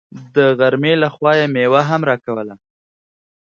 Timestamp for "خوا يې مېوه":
1.15-1.81